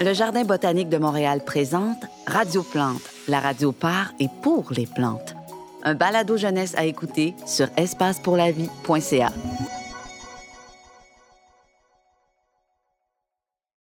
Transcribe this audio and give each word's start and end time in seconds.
Le 0.00 0.14
Jardin 0.14 0.44
botanique 0.44 0.88
de 0.88 0.96
Montréal 0.96 1.40
présente 1.44 1.98
Radio 2.24 2.62
Plante, 2.62 3.02
la 3.26 3.40
radio 3.40 3.72
par 3.72 4.12
et 4.20 4.28
pour 4.42 4.70
les 4.70 4.86
plantes. 4.86 5.34
Un 5.82 5.94
balado 5.94 6.36
jeunesse 6.36 6.76
à 6.76 6.84
écouter 6.84 7.34
sur 7.46 7.66
espacepourlavie.ca. 7.76 9.32